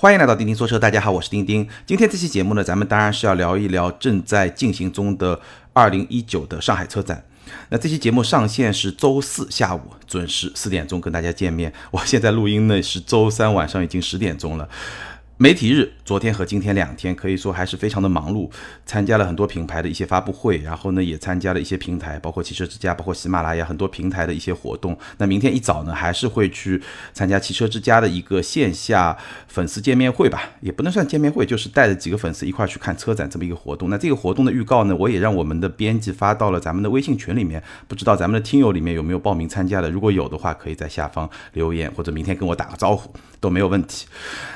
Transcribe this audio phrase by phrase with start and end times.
[0.00, 1.68] 欢迎来到钉钉说车，大家好，我是钉钉。
[1.84, 5.38] 今天这期节目呢，咱们当然是要聊一聊正在进行中的
[5.74, 7.22] 二零一九的上海车展。
[7.68, 11.70] 那这期节目上线是周四下午，准时四点钟跟大家见面。
[11.90, 14.66] 我现在录音呢是周三晚上已经十点钟了。
[15.42, 18.50] 媒体日昨天和今天两天可以说还是非常的忙碌，
[18.84, 24.94] 参加了很多品牌的一些发布会，然后呢也参加了一些平台，包括汽车之家、包括喜马拉雅很多平台的一些活动。
[25.16, 26.82] 那明天一早呢还是会去
[27.14, 29.16] 参加汽车之家的一个线下
[29.48, 33.88] 粉丝见面会吧，也不能算见面会，就是带着几个粉丝一块去看车展这么一个活动。
[33.88, 39.90] 那这个活动的预告呢，我也让我们的编辑发到了咱们的微信群里面，不知道咱们的听友里面有没有报名参加的？
[39.90, 44.06] 如果有的话，可以在下方留言或者明天跟我打个招呼都没有问题。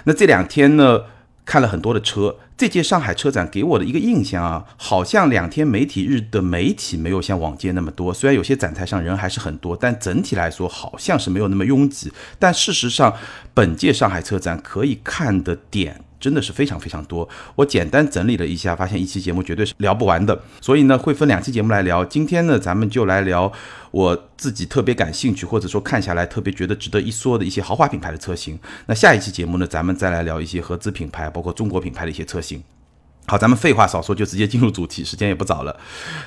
[0.04, 0.74] 那这两天。
[0.76, 1.02] 呢，
[1.44, 12.12] 看了很多的车，这届上海车展给我的一个印象啊，好像两天媒体日的媒体没有像往届那么多，虽然有些展台上人还是很多，但整体来说好像是没有那么拥挤。
[12.38, 13.14] 但事实上，
[13.52, 16.02] 本届上海车展可以看的点。
[16.24, 22.02] 真的是非常非常多，我简单整理了一下，发现一期节目绝对是聊不完的，所以呢会分两期节目来聊。
[22.02, 23.52] 今天呢咱们就来聊
[23.90, 28.58] 我自己特别感兴趣或者说看下来特别觉得值得一说的一些豪华品牌的车型。
[28.86, 32.62] 那下一期节目呢咱们再来聊一些合资品牌，包括中国品牌的一些车型。
[33.26, 35.78] 好，咱们废话少说，就直接进入主题，时间也不早了。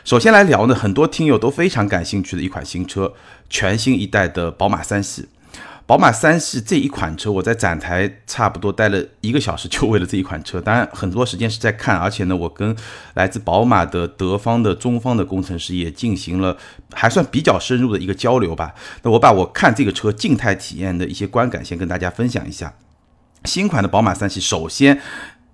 [0.03, 3.11] 首先来聊呢，很多听友都非常感兴趣的一款新车，
[3.49, 5.27] 全新一代的宝马三系。
[5.87, 10.59] 宝马三系这一款车，我在展台差不多待了一个小时，就为了这一款车。
[10.59, 12.75] 当然，很多时间是在看，而且呢，我跟
[13.13, 16.57] 来自宝马的德方的、中方的工程师也进行了
[16.91, 18.75] 还算比较深入的一个交流吧。
[19.03, 22.73] 那我把我看这个车静态体验的一些观感先跟大家分享一下。
[23.45, 24.99] 新款的宝马三系，首先。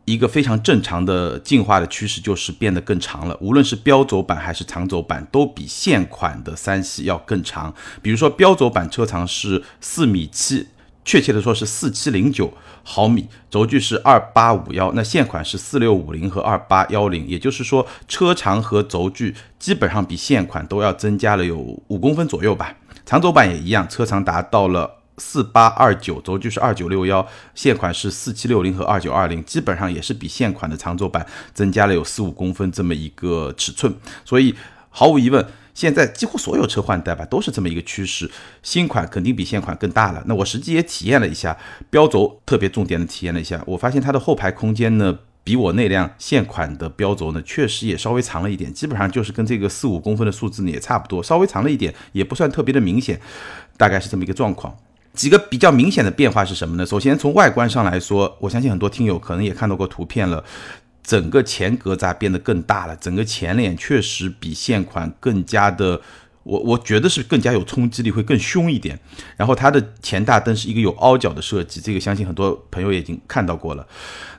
[0.06, 7.74] 一个非常正常的进化的趋势就是变得更长了，无论是标轴版还是长轴版，都比现款的三系要更长。
[8.02, 10.68] 比如说标轴版车长是四米七，
[11.06, 22.76] 确切的说是四七零九毫米，轴距是二八五幺，那现款是四六五零和二八幺零，也就是说车长和轴距基本上比现款都要增加了有五公分左右吧。
[23.06, 25.03] 长轴版也一样，车长达到了。
[25.18, 33.94] 四八二九轴距是二九六幺，现款是四七六零和二九二零，基本上也是比现款的长轴版增加了有四五公分这么一个尺寸，
[34.26, 34.56] 所以
[34.90, 38.30] 毫无疑问，现在几乎所有车换代吧都是这么一个趋势，
[38.62, 40.24] 新款肯定比现款更大了。
[40.26, 41.58] 那我实际也体验了一下
[41.90, 53.20] 标轴，特别重点的体验了一下，我发现它的后排空间呢，比我那辆现款的标轴呢，确实也稍微长了一点，基本上就是跟这个四五公分的数字呢也差不多，稍微长了一点，也不算特别的明显，
[53.78, 54.76] 大概是这么一个状况。
[55.14, 56.86] 几个比较明显的变化是什么呢？
[56.86, 60.44] 首先从外观上来说，我相信很多听友可能也看到过图片了，
[61.04, 66.02] 整个前格栅变得更大了，整个前脸确实比现款更加的，
[66.42, 69.00] 我我觉得是更加有冲击力，会更凶一点。
[69.38, 73.88] 然后它的前大灯是一个有凹角的设计，这个相信很多朋友已经看到过了。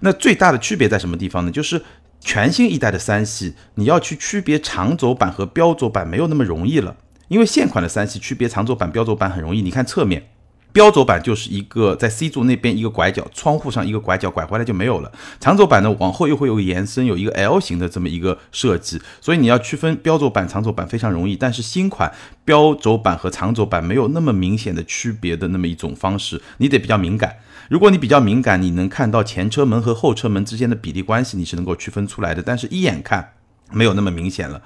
[0.01, 1.53] 那最大的区别在什么地方呢？
[1.53, 1.81] 就是
[2.21, 6.97] 全新一代的三系，你要去区别长轴版和标轴版没有那么容易了，
[7.29, 10.31] 因为现款的三系区别长轴版、标轴版很容易，你看侧面。
[10.75, 15.13] 标轴版就是一个在 C 柱那边一个拐角，窗户上一个拐角，拐回来就没有了。
[15.39, 21.37] 长轴版呢，往后又会有个延伸，有一个 L 型的这么一个设计，所以你要区分标轴版、长轴版非常容易。
[21.37, 22.13] 但是新款
[22.45, 27.37] 标轴版和长轴版没有那么明显的区别的那么一种方式，你得比较敏感。
[27.71, 32.43] 如果你比较敏感，你能看到前车门和后车门之间的比例关系，你是能够区分出来的。
[32.43, 33.35] 但是一眼看
[33.73, 34.61] 没有那么明显了。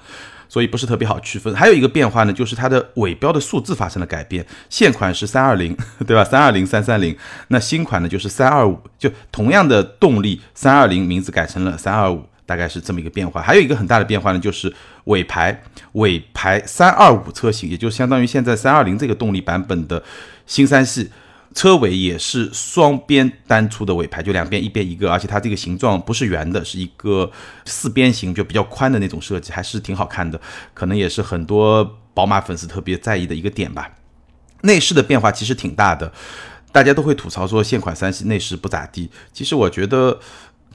[0.51, 1.53] 所以不是特别好区分。
[1.53, 4.43] 还有一个变化呢，就是它的尾标的数字发生了改变。
[4.67, 5.77] 现款是三二零，
[6.07, 6.23] 对吧？
[6.23, 7.15] 三二零三三零。
[7.49, 13.43] 那新款呢就是三二五，就同样的动力，三二零名字改成了三二五，大概是这么一个变化。
[13.43, 14.73] 还有一个很大的变化呢，就是
[15.03, 15.61] 尾排，
[15.91, 20.01] 尾排三二五车型，也就相当于现在三二零这个动力版本的
[20.47, 21.11] 新三系。
[21.55, 27.31] 车尾也是双边单出的尾排，就两边一边一个，而且它这个形状不是圆的，是一个
[27.65, 30.39] 四边形，就比较宽的那种设计，还是挺好看的。
[30.73, 33.91] 可能也是很多宝马粉丝特别在意的一个点吧。
[34.61, 36.11] 内饰的变化其实挺大的，
[36.71, 40.19] 大家都会吐槽说现款三系内饰不咋地，其实我觉得。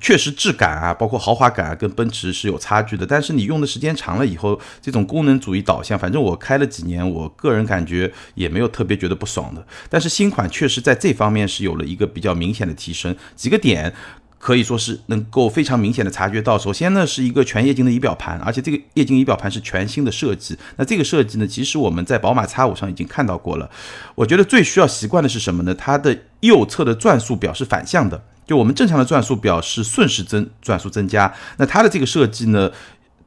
[0.01, 3.07] 确实质感啊，包括豪华感啊，跟奔驰是有差距的。
[3.07, 9.67] 但是你用的时间长了以后，这种功能主义导向，反正我开了几年，我个人感觉也没有特别觉得不爽的。
[9.89, 13.95] 但是新款确实在这方面是有了一个比较明显的提升，几个点
[14.39, 16.59] 可以说是能够非常明显的察觉到。
[16.59, 20.55] 首先呢，是一个全液晶的仪表盘，而且这个液晶仪表盘是全新的设计。
[20.77, 23.71] 那这个设计呢，其实我们在宝马 X5 上已经看到过了。
[24.15, 25.75] 我觉得最需要习惯的是什么呢？
[25.75, 28.23] 它的右侧的转速表是反向的。
[28.47, 32.71] 就我们正常的转速表是顺时针转速增加，那它的这个设计呢，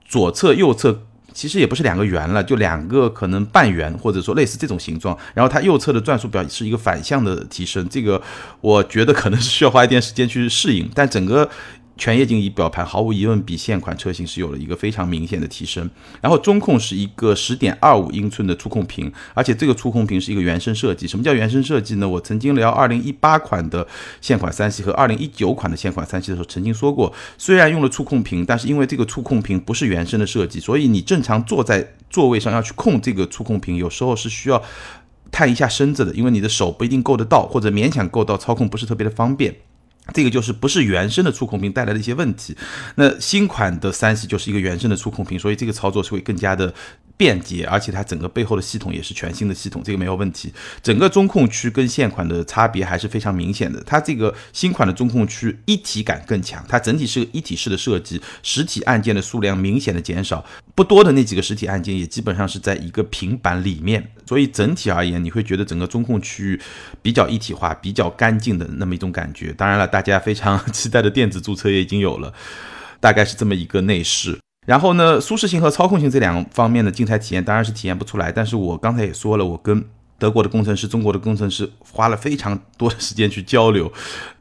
[0.05, 1.03] 左侧右侧
[1.33, 5.17] 其实也不是两个圆了，就两个可能半圆或者说类似这种形状。
[5.33, 8.21] 然后它右侧的转速表是一个反向的提升，这个
[8.61, 11.49] 我觉得可能是需要花一点时间去适应，但整个。
[11.97, 15.89] 全液晶仪表盘毫无疑问比现款车型是有了一个非常明显的提升，
[16.21, 21.07] 然后中控是一个十点二五英寸的触控屏，而且这个触控屏是一个原生设计。
[21.07, 22.07] 什么叫原生设计呢？
[22.07, 23.87] 我曾经聊二零一八款的
[24.21, 34.61] 现款三系和二零一九款的现款三系的时候，曾经说过，虽然用了触控屏，但是因为这个触控屏不是原生的设计，所以你正常坐在座位上要去控这个触控屏，有时候是需要
[35.31, 39.55] 探一下身子的，因为你的手不一定够得到，或者勉强够到，操控不是特别的方便。
[40.13, 42.55] 这个就是不是原生的触控屏带来的一些问题。
[42.95, 46.73] 那新款的三系就是一个原生的触控屏，所以这个操作是会更加的。
[47.17, 50.53] 便捷，而且它整个背后的系统也是全新的系统，这个没有问题。
[50.83, 53.81] 整个中控区跟现款的差别还是非常明显的。
[53.83, 66.61] 它这个新款的中控区一体感更强，它整体是个一体式的设计，实体按键的数量明显的减少，不多的那几个实体按键也基本上是在一个平板里面，所以整体而言，你会觉得整个中控区域
[67.01, 69.51] 比较一体化、比较干净的那么一种感觉。
[69.53, 72.31] 当然了，大家非常期待的电子驻车也已经有了，
[72.99, 74.37] 大概是这么一个内饰。
[74.67, 78.29] 然后呢，舒适性和操控性这两方面的静态体验当然是体验不出来。
[78.29, 79.81] 但是我刚才也说了，我跟
[80.19, 83.89] 德国的工程师、中国的工程师花了非常多的时间去交流，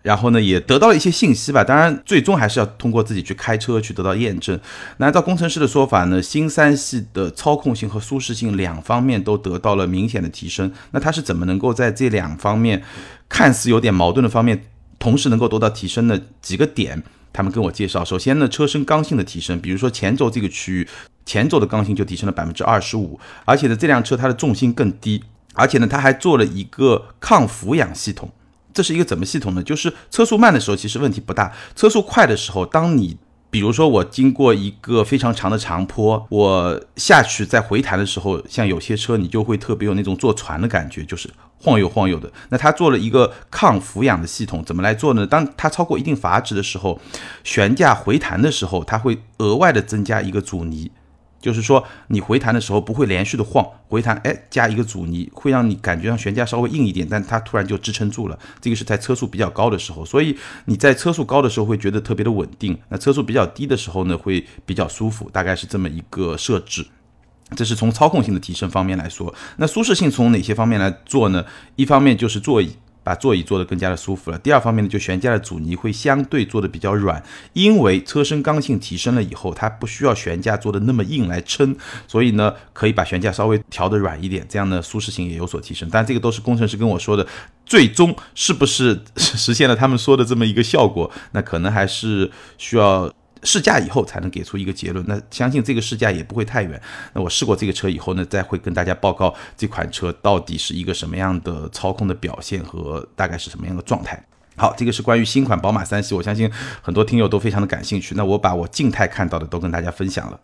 [0.03, 1.63] 然后呢也得到了一些信息吧。
[1.63, 4.59] 当然，最终还是要通过自己去开车去得到验证。
[4.97, 10.73] 那按照工程师的说法呢，新三系的操控性和舒适性两方面都得到了明显的提升。
[10.91, 12.83] 那它是怎么能够在这两方面
[13.29, 14.65] 看似有点矛盾的方面，
[14.99, 17.01] 同时能够得到提升的几个点？
[17.37, 20.89] 他们跟我介绍，首先呢，车身刚性的提升，比如说前轴这个区域，
[21.27, 25.23] 前轴的刚性就提升了百分之二十五，而且呢，这辆车它的重心更低，
[25.53, 28.33] 而且呢，它还做了一个抗俯仰系统。
[28.73, 29.63] 这是一个怎么系统呢？
[29.63, 33.19] 就是车速慢的时候其实问题不大，车速快的时候，当你
[33.51, 41.29] 比如说我经过一个非常长的长坡，我下去再回弹的时候，像有些车你就会特别有那种坐船的感觉，就是。
[41.59, 45.27] 晃悠晃悠的，那它做了一个抗俯仰的系统，怎么来做呢？
[45.27, 47.01] 当它超过一定阀值的时候，
[47.43, 50.91] 悬架回弹的时候，它会额外的增加一个阻尼，
[51.41, 58.39] 就是说你回弹的时候不会连续的晃，回弹哎加一个阻尼，会让你感觉上悬架稍微硬一点，但它突然就支撑住了。
[58.61, 60.37] 这个是在车速比较高的时候，所以
[60.67, 66.87] 你在车速高的时候会觉得特别的稳定，那车速比较低的时候呢会比较舒服，大概是这么一个设置。
[67.55, 71.45] 这是从操控性的提升方面来说，那舒适性从哪些方面来做呢？
[71.77, 77.23] 一方面就是座椅，把座椅做得更加的舒服了；第二方面呢，就悬架的阻尼会相对做的比较软，
[77.53, 81.77] 因为车身刚性提升了以后，它不需要悬架做的那么硬来撑，
[82.09, 85.89] 所以呢，可以把悬架稍微调的软一点，这样呢，舒适性也有所提升。
[85.93, 87.25] 但这个都是工程师跟我说的，
[87.65, 92.29] 最终是不是 实现了他们说的这么一个效果，那可能还是
[92.59, 93.09] 需要。
[93.43, 96.81] 试驾以后才能给出一个结论，那相信这个试驾也不会太远。
[97.13, 104.23] 那我试过这个车以后呢，再会跟大家报告这款车到底是一个什么样的操控的表现和大概是什么样的状态。
[104.57, 106.51] 好，这个是关于新款宝马三系，我相信
[106.81, 108.15] 很多听友都非常的感兴趣。
[108.15, 110.41] 那我把我静态看到的都跟大家分享了。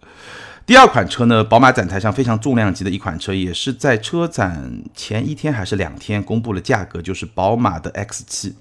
[0.66, 8.52] 第二款车呢，宝马展台上非常重量级的一款车，也是在车展前一天还是两天公布了价格，就是宝马的 X7。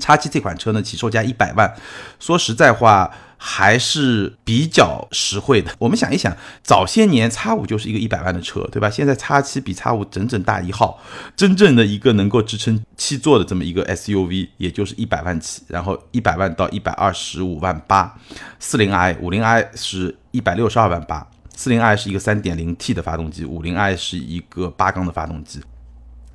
[0.00, 1.72] 叉七这款车呢，起售价一百万，
[2.18, 5.70] 说实在话还是比较实惠的。
[5.78, 8.90] 我们想一想，早些年叉五就是一个一百万的车，对吧？
[8.90, 11.00] 现在叉七比叉五整整大一号，
[11.36, 18.14] 真正的一个能够支撑七座的这么一个 SUV，也就是一百万起，然后一百万到一百二十五万八。
[18.58, 21.26] 四零 i、五零 i 是一百六十二万八，
[21.56, 25.60] 四零 i 是一个三点零 T 的发动机，五零 i 是一个八缸的发动机。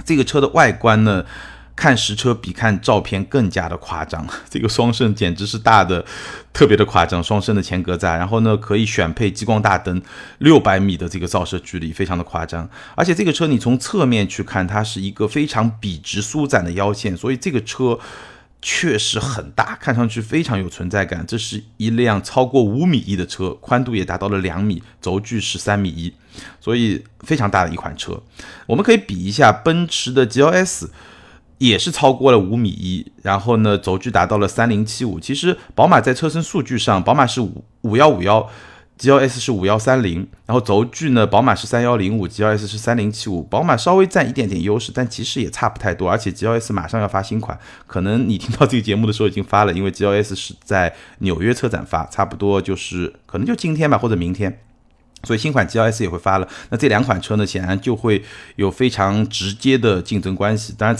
[0.03, 1.23] 这个车的外观呢？
[1.75, 6.03] 看实车比看照片更加的夸张， 这个双肾简直是大的
[6.53, 10.01] 特别的夸张，双肾的前格栅，然后呢可以选配激光大灯，
[10.37, 17.99] 六百米的这个照射距离非常的夸张，而且这个车你从侧面去看，它是一个非常笔直舒展的腰线，所以这个车
[18.61, 21.25] 确实很大，看上去非常有存在感。
[21.27, 26.13] 这是一辆超过五米一的车，宽度也达到了两米，轴距是三米一，
[26.61, 28.23] 所以非常大的一款车。
[28.65, 30.87] 我们可以比一下奔驰的 GLS。
[31.57, 35.19] 也是超过了五米一，然后呢，轴距达到了三零七五。
[35.19, 38.49] 其实宝马在车身数据上，宝马是五五幺五幺
[38.97, 43.41] ，G L S 是五幺三零，然后轴距呢，宝马是三幺零五，G L S 是三零七五。
[43.41, 46.09] 宝马稍微占一点点优势，但其实也差不太多。
[46.09, 47.57] 而且 G L S 马上要发新款，
[47.87, 54.59] 可能你听到这个节目的时候已经发了，因为 G L S 是在纽约车展发，差不多就是可能就今天吧，或者明天，
[55.23, 56.47] 所以新款 G L S 也会发了。
[56.69, 58.23] 那这两款车呢，显然就会
[58.57, 60.73] 有非常直接的竞争关系。
[60.77, 60.97] 当然。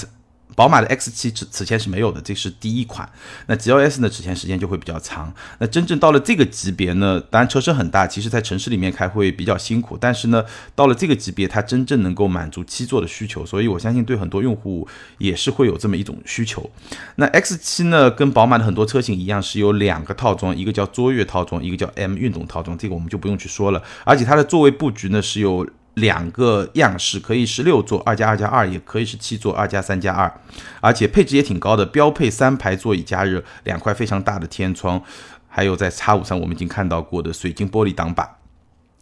[0.55, 3.07] 宝马的 X7 此此前是没有的，这是第一款。
[3.47, 5.33] 那 GLS 呢，此前时间就会比较长。
[5.59, 9.97] 那真正到了这个级别呢，当然车身很大，其实在城市里面开会比较辛苦。
[9.99, 10.43] 但是呢，
[10.73, 16.69] 到了这个级别，它真正能够满足七座的需求，所以我相信对很多用户也是会有这么一种需求。
[17.17, 23.83] 那 X7 呢，跟宝马的很多车型一样，是有两个套装，一个叫卓越套装，一个叫 M 运动套装，这个我们就不用去说了。
[24.05, 25.67] 而且它的座位布局呢是有。
[25.95, 30.31] 两个样式可以是六座二加二加二，也可以是七座二加三加二，
[30.79, 35.01] 而且配置也挺高的，标配三排座椅加热，两块非常大的天窗，
[35.47, 38.29] 还有在叉五上我们已经看到过的水晶玻璃挡板。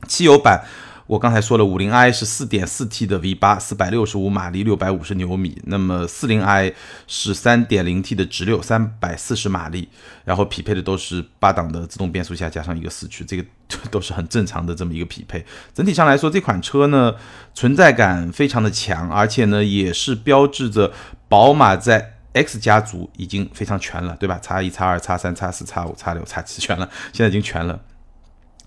[0.07, 0.63] 汽油版。
[1.05, 5.61] 我刚才说了，五菱 i 是四点四 T 的 V 八，四百六十五马力，六百五十牛米。
[5.65, 6.73] 那么四零 i
[7.07, 9.89] 是三点零 T 的直六，三百四十马力，
[10.23, 13.45] 然后匹配的都是八档的自动变速箱加上一个四驱，这个
[13.91, 15.45] 都是很正常的这么一个匹配。
[15.73, 17.13] 整体上来说，这款车呢
[17.53, 20.93] 存在感非常的强，而且呢也是标志着
[21.27, 24.39] 宝马在 X 家族已经非常全了，对吧？
[24.41, 27.79] 叉一、叉二、叉三、叉四、叉五、叉六、叉七全了，现在已经全了。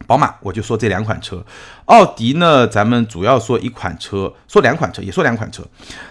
[0.07, 1.45] 宝马，我就说这两款车。
[1.87, 5.65] 奥迪呢，咱们主要说一款车，说两款车，也说两款车。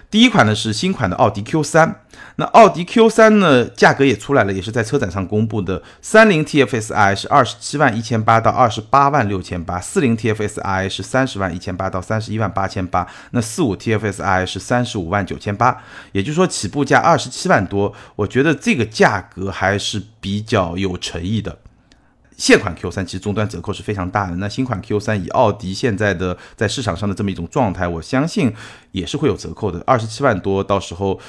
[0.09, 1.93] 第一款呢是新款的奥迪 Q3，
[2.37, 5.81] 那奥迪 Q3 呢价格也出来了，也是在车展上公布的。
[6.01, 15.81] 三菱 TFSI 是二十七万一千八到二十八万六千八，四菱 TFSI 是三十万一千八到三十一万八千八，那四五 TFSI 是三十五万九千八，
[16.13, 21.57] 也就是说起步价二十七万多，我觉得这个价格还是比较有诚意的。
[22.37, 28.53] 现款 Q3 其实终端折扣是非常大的，那新款 Q3 以奥迪现在的在市场上的这么一种状态，我相信
[28.91, 31.19] 也是会有折扣的，二十七万多，到时候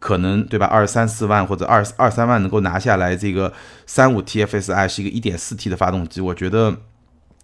[0.00, 3.52] 可能对吧，二十三四万或者二二三万能够拿下来这个
[3.86, 6.76] 三五 TFSI 是一个一点四 T 的发动机，我觉得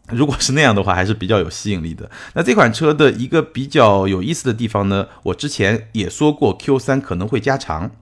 [0.08, 2.10] 如果是那样的话，还是比较有吸引力的。
[2.34, 7.92] 那这款车的一个比较有意思的地方呢，我之前也说过 Q3 可能会加长。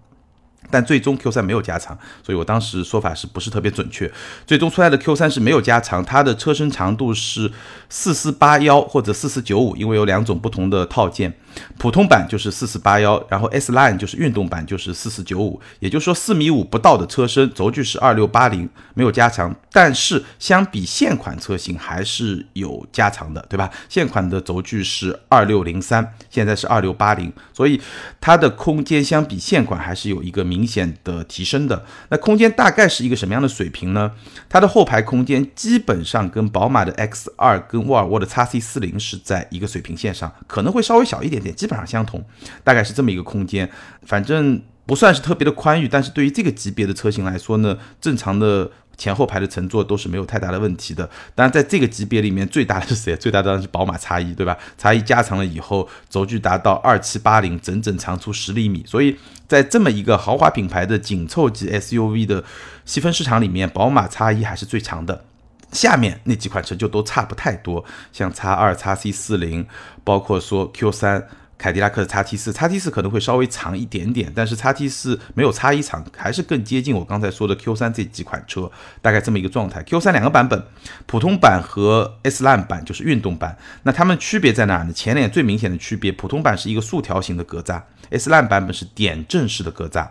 [0.72, 4.10] 但最终 Q3 没有加长，所以我当时说法是不是特别准确？
[4.46, 7.52] 最终出来的 Q3 是没有加长，它的车身长度是
[7.90, 11.34] 四四八幺或者四四九五，因为有两种不同的套件。
[11.78, 23.70] 普通版就是四四八幺，然后 S Line 就是运动版就是四四九五，也就是说四米五不到的车身，轴距是二六八零，没有加长，但是相比现款车型还是有加长的，对吧？
[23.88, 27.78] 现款的轴距是二六零三，现在是二六八零，所以
[28.20, 31.84] 它的空间相比现款还是有一个明显的提升的。
[32.08, 34.12] 那空间大概是一个什么样的水平呢？
[34.48, 41.41] 它的后排空间基本上跟宝马的 X 二跟沃尔沃的 x C 四零是在一个水平线上，可能会稍微小一点。
[41.50, 42.22] 基本上相同，
[42.62, 43.68] 大概是这么一个空间，
[44.02, 51.08] 反正不算是特别的宽裕，但是对于这个级别的车型来说呢，正常的前后排的乘坐都是没有太大的问题的。
[51.34, 53.16] 当然，在这个级别里面，最大的是谁？
[53.16, 58.84] 最大的当然是宝马 X 一，对吧？X 一加长了以后，轴距达到二七八零，整整长出十厘米。
[58.86, 59.16] 所以
[59.48, 62.44] 在这么一个豪华品牌的紧凑级 SUV 的
[62.84, 65.24] 细分市场里面，宝马 X 一还是最长的。
[65.72, 69.66] 下面那几款车就都差不太多，像 X 二、X C 四零，
[70.04, 71.26] 包括说 Q 三。
[71.58, 78.68] 凯迪拉克的 x T 四，x T 四可能会稍微长一点点，但是 x T 四没有 x 一长，还是更接近我刚才说的 Q 三这几款车，
[79.00, 79.80] 大概这么一个状态。
[79.84, 80.60] Q 三两个版本，
[81.06, 84.92] 普通版和 S Line 版就是运动版，那它们区别在哪呢？
[84.92, 90.08] 前脸最明显的区别，普通版是一个竖条形的格栅，S Line 版本是点阵式的格栅。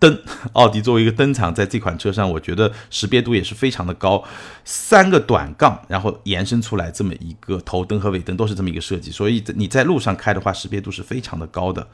[0.00, 0.18] 灯，
[0.54, 4.24] 奥迪作为一个灯厂，在这款车上，我觉得识别度也是非常的高。
[4.64, 11.86] 三个短杠，然后延伸出来这么一个头灯和尾灯，都是这么一个设计，所以你在路上开的话，识别度是非常的高的。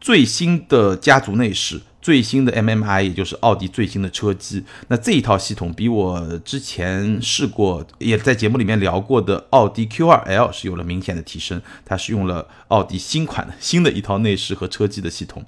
[0.00, 15.42] 最新的家族内饰，最新的 MMI，也就是奥迪最新的车机，那这一套系统比我之前试过，也在节目里面聊过的奥迪 Q2L 是有了明显的提升，它是用了奥迪新款的 新的一套内饰和车机的系统。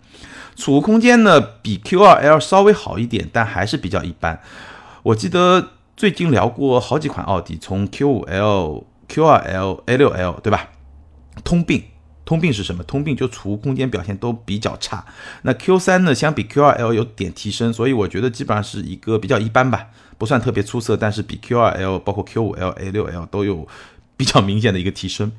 [0.57, 4.41] 储物空间呢，比 Q2L 稍微好一点，但还是比较一般。
[5.03, 10.71] 我记得最近聊过好几款奥迪，从 Q5L、Q2L、A6L，对吧？
[11.45, 11.85] 通病，
[12.27, 12.85] 通病是什么？
[12.85, 15.03] 通病就储物空间表现都比较差。
[15.43, 19.87] 那 Q3 呢，相比 Q2L 有点提升，所以我觉得基本上是一个比较一般吧，
[20.19, 23.67] 不算特别出色，但是比 Q2L、包括 Q5L、A6L 都有
[24.19, 25.33] 比较明显的一个提升。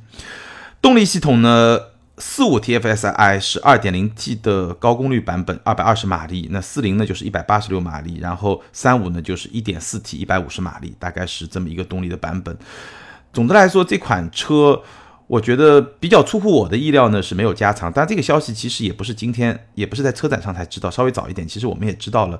[0.81, 1.79] 动力系统呢？
[2.19, 6.47] 四五 TFSI 是二点零 T 的高功率版本，二百二十马力。
[6.49, 12.57] 那四零呢就是一百八十六马力，然后三五呢就是一点四 T 一百五十马力，大概是这么一个动力的版本。
[13.31, 14.81] 总的来说，这款车
[15.27, 22.39] 我觉得比较出乎我的意料呢是没有加长，但这个消息其实也不是今天，也不是在车展上才知道，稍微早一点，其实我们也知道了。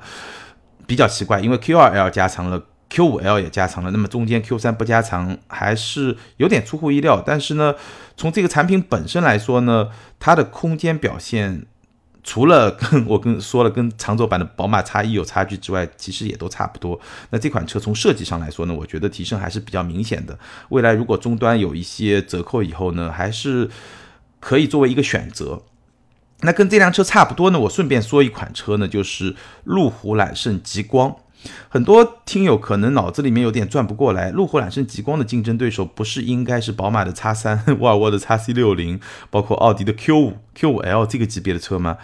[0.86, 2.64] 比较奇怪，因为 Q2L 加长了。
[2.90, 7.22] Q5L 也加长了，那么中间 Q3 不加长还是有点出乎意料。
[7.22, 7.76] 但是呢，
[8.16, 11.66] 从这个产品本身来说呢，它的空间表现
[12.28, 17.00] 除了跟我跟说了跟长轴版的宝马 X1 有差距之外，其实也都差不多。
[17.30, 20.38] 那这款车从设计上来说呢，我觉得提升还是比较明显的。
[20.68, 23.70] 未来如果终端有一些折扣以后呢，还是
[24.42, 25.64] 可以作为一个选择。
[26.42, 31.16] 那跟这辆车差不多呢，我顺便说一款车呢，就是路虎揽胜极光。
[31.70, 41.98] 很多听友可能脑子里面有点转不过来，路虎揽胜极光的竞争对手不是应该是宝马的 X 三、 沃尔沃的 X C 六零，包括奥迪的 Q 五、Q 五 L 这个级别的车吗？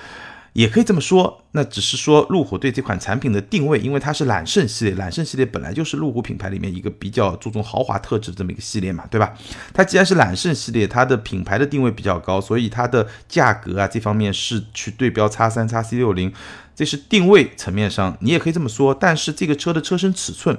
[0.53, 9.33] 也可以这么说，那只是说路虎对这款产品的定位，因为它是揽胜系列，揽胜系列本来就是路虎品牌里面一个比较注重豪华特质的这么一个系列嘛，对吧？
[9.73, 16.31] 它既然是揽胜系列，它的品牌的定位比较高，所以它的价格啊这方面是去对标叉三、叉 C 六零，
[16.75, 18.94] 这是定位层面上，你也可以这么说。
[18.94, 20.58] 但是这个车的车身尺寸。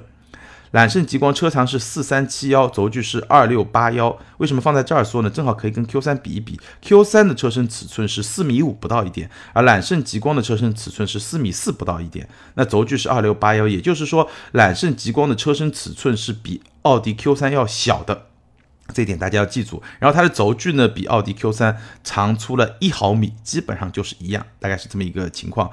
[0.71, 4.19] 揽胜极光车长是四三七幺，轴距是二六八幺。
[4.39, 5.31] 为什么放在这儿说呢？
[5.31, 6.59] 正好可以跟 Q 三比一比。
[6.83, 12.29] Q 三的车身尺寸是四米五不到一点，而揽胜极光的车身尺寸是四米四不到一点。
[12.55, 18.27] 那轴距是二六八幺，也就是说揽胜极光的车身尺寸是比奥迪 Q 三要小的，
[18.93, 19.83] 这一点大家要记住。
[19.99, 25.71] 然后它的轴距呢，比奥迪 Q 三长出了一毫米，基本上就是一样，大概是这么一个情况。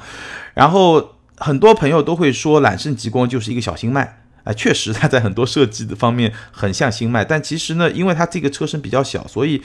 [0.53, 4.19] 然后很多朋友都会说揽胜极光就是一个小新迈。
[4.43, 9.61] 哎，确实，它在很多设计的方面很像星脉，但其实呢，因为它这个车身比较小，所以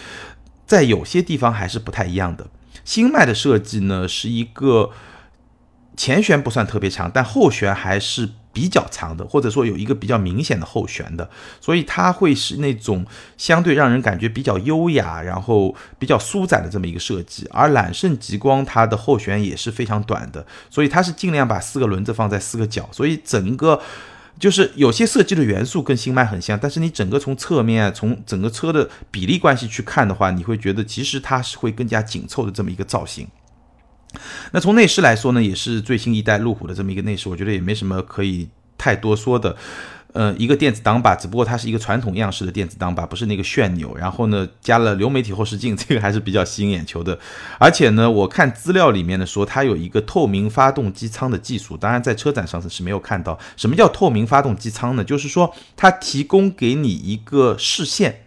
[0.67, 2.47] 在有些地方还是不太一样的。
[2.85, 4.91] 星脉的设计呢，是一个
[5.97, 11.29] 前悬不算特别长，但后悬还是比较长的，或者说有一个比较明显的后悬的，
[11.61, 13.05] 所以它会是那种
[13.37, 17.47] 相对让人感觉比较优雅，然后比较舒展的这么一个设计。
[17.51, 23.79] 而揽胜极光它的后悬也是非常短的，所以它是尽量把四个轮子放在四个角，所以整个。
[24.39, 33.27] 就是有些设计的元素跟新迈很像，但是你整个从侧面、从整个车的比例关系去看的话，你会觉得其实它是会更加紧凑的这么一个造型。
[34.57, 38.49] 那从内饰来说呢，也是最新一代路虎的这么一个内饰，我觉得也没什么可以
[38.79, 39.55] 太多说的。
[40.15, 43.95] 呃，一个电子挡把，只不过它是一个传统样式的电子挡把，不是那个旋钮。
[43.99, 47.19] 然后呢，加了流媒体后视镜，这个还是比较吸引眼球的。
[47.59, 53.39] 而且呢，我看资料里面呢说，它有一个透明发动机舱的技术，当然在车展上是没有看到。
[53.59, 55.05] 什么叫透明发动机舱呢？
[55.05, 58.23] 就是说它提供给你一个视线，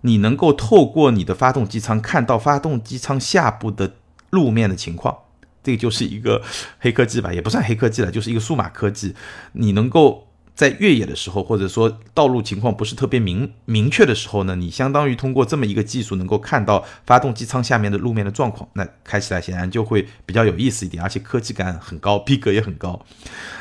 [0.00, 3.92] 你能够透过你的发动机舱看到发动机舱下部的
[4.30, 5.16] 路面的情况。
[5.62, 6.42] 这个就是一个
[6.78, 9.14] 黑科技吧，也不算黑科技了，就是一个数码科技，
[9.52, 10.26] 你能够。
[10.52, 23.00] 在越野的时候，或者说道路情况不是特别明明确的时候呢，你相当于通过这么一个技术，能够看到发动机舱下面的路面的状况，那开起来显然就会比较有意思一点，而且科技感很高，逼格也很高。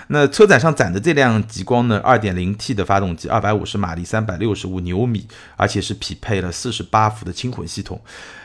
[0.08, 8.02] 那车展上展的这辆极光呢，2.0T 的发动机，250马力，365牛米，而且是匹配了48伏的轻混系统。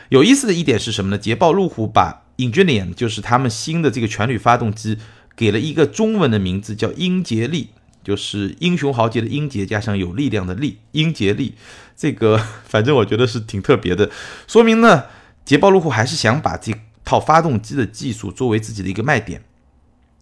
[0.07, 1.17] 有意思的一点是什么呢？
[1.17, 4.97] 捷豹路虎把 Ingenium 就是他们新的这个全铝发动机
[5.35, 7.69] 给了一个中文的名字，叫英杰利。
[8.03, 11.55] 就是英雄豪杰的英杰加上有力量的力，英杰力，
[11.97, 14.11] 这个 反正我觉得是挺特别的，
[14.45, 15.05] 说明呢，
[15.43, 16.71] 捷豹路虎还是想把这
[17.03, 19.41] 套发动机的技术作为自己的一个卖点，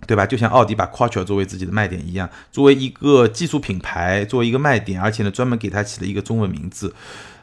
[0.07, 0.25] 对吧？
[0.25, 6.95] 就像奥迪把 Quattro 作为自己的卖点一样，作为一个技术品牌，作为一个卖点，而且呢，专门给它起了一个中文名字，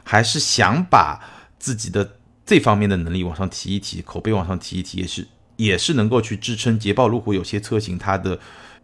[0.03, 1.19] 还是想把
[1.59, 2.13] 自己的
[2.51, 8.37] 这方面的能力往上提一提，口碑往上提一提，也是也是能够去支撑捷豹路虎有些车型它的。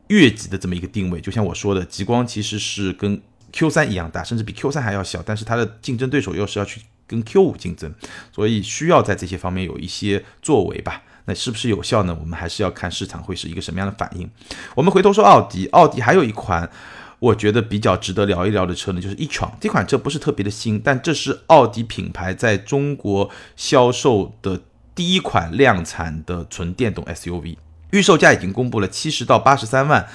[0.09, 7.93] 越级的这么一个定位，就像我说的，极光其实是跟 Q 三一样大，甚至比 Q 三还要小，但是它的竞争对手又是要去跟 Q 五竞争，
[8.31, 11.03] 所以需要在这些方面有一些作为吧。
[11.25, 12.17] 那是不是有效呢？
[12.17, 14.31] 我们还是要看市场会是一个什么样的反应。
[14.75, 16.71] 我们回头说奥迪，奥迪还有一款
[17.19, 19.49] 我觉得比较值得聊一聊的车呢，就是 e-tron。
[19.59, 24.61] 这款车不是特别的新，但这是奥迪品牌在中国销售的
[24.93, 27.57] 第一款量产的纯电动 SUV。
[27.91, 30.07] 预售价已经公布了，七十到八十三万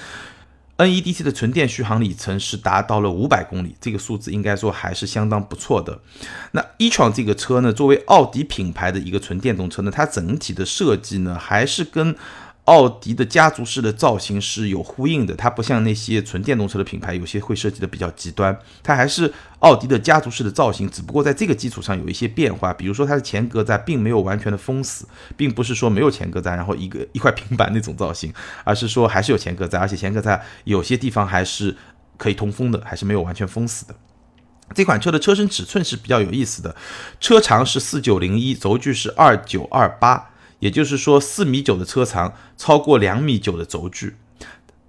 [0.77, 5.99] ，NEDC 的纯电续航里程是达到了五百公里，这个数字应该说还是相当不错的。
[6.51, 12.15] 那 e-tron 这个车呢，作为奥迪品牌的一个纯电动车呢，它整体的设计呢，还是跟
[12.65, 31.75] 奥迪的家族式的造型是有呼应的，它不像那些纯电动车的品牌，有些会设计的比较极端，它还是奥迪的家族式的造型，只不过在这个基础上有一些变化，比如说它的前格栅并没有完全的封死，并不是说没有前格栅，然后一个一块平板那种造型，而是说还是有前格栅，而且前格栅有些地方还是
[32.15, 33.95] 可以通风的，还是没有完全封死的。
[34.73, 36.73] 这款车的车身尺寸是比较有意思的，
[37.19, 40.29] 车长是四九零一，轴距是二九二八。
[40.63, 44.15] 也就是说，四米九的车长，超过两米九的轴距。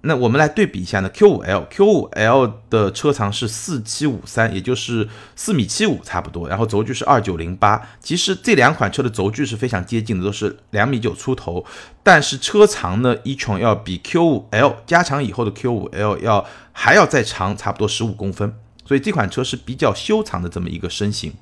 [0.03, 7.81] 那我们来对比一下呢，Q5L，Q5L 的车长是四七五三，也就是四米七五差不多，然后轴距是二九零八。
[7.99, 11.65] 其实这两款车的轴距是非常接近的，都是两米九出头。
[12.01, 18.53] 但是车长呢，e-tron 要比 Q5L 加长以后的 Q5L 要还要再长差不多十五公分，
[18.85, 21.33] 所以这款车是比较修长的这么一个身形。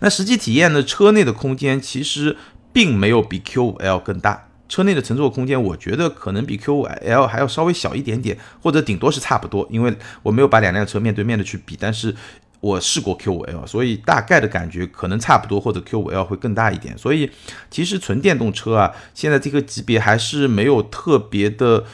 [0.00, 2.36] 那实际体验呢，车内的空间其实
[2.72, 4.48] 并没有比 Q5L 更大。
[4.68, 9.66] 车内的乘坐空间，我觉得可能比 Q5L 还要稍微小一点点，或者顶多是差不多。
[9.70, 12.14] 因为我没有把两辆车面对面的去比，但是
[12.60, 16.96] 我试过 Q5L，所以大概的感觉可能差不多，或者 Q5L 会更大一点。
[16.96, 17.30] 所以
[17.70, 21.84] 其实纯电动车啊，现在这个级别还是没有特别的。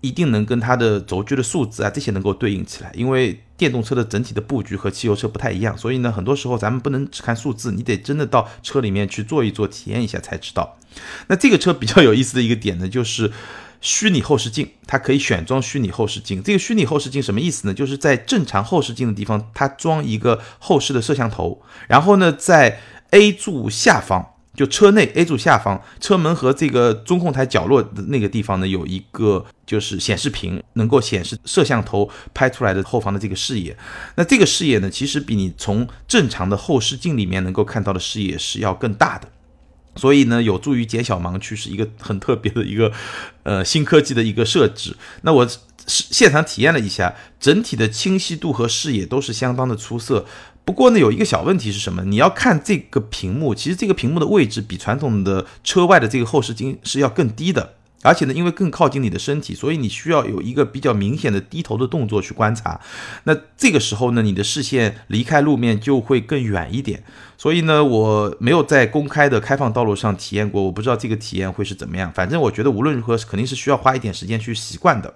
[0.00, 10.78] 一定能跟它的轴距的数字啊这些能够对应起来，因为电动车的整体的布局和汽油车不太一样，所以呢，很多时候咱们不能只看数字，你得真的到车里面去坐一坐，体验一下才知道。
[11.26, 13.32] 那这个车比较有意思的一个点呢，就是
[13.80, 16.42] 虚拟后视镜，它可以选装虚拟后视镜。
[16.42, 17.74] 这个虚拟后视镜什么意思呢？
[17.74, 24.34] 就是在正常后视镜的地方，它装一个后视的摄像头，然后呢，在 A 柱下方。
[24.58, 33.76] 就车内 A 柱下方，车门和这个中控台角落的那个地方呢，有一个就是显示屏，能够显示摄像头拍出来的后方的这个视野。
[34.16, 39.28] 那这个视野呢，其实比你从正常的后视镜里面能够看到的视野是要更大的，
[39.94, 42.90] 所以呢，有助于减小盲区，是一个很特别的一个
[43.44, 44.96] 呃新科技的一个设置。
[45.22, 45.48] 那我
[45.86, 50.26] 现场体验了一下，整体的清晰度和视野都是相当的出色。
[50.68, 52.04] 不过呢，有一个小问题是什么？
[52.04, 62.78] 你要看这个屏幕，其实这个屏幕的位置比传统的车外的这个后视镜是要更低的，而且呢，因为更靠近你的身体，所以你需要有一个比较明显的低头的动作去观察。
[63.24, 67.02] 那这个时候呢，你的视线离开路面就会更远一点。
[67.38, 72.12] 所以呢，我没有在公开的开放道路上体验过，我不知道这个体验会是怎么样。
[72.12, 75.14] 反正我觉得无论如何肯定是需要花一点时间去习惯的。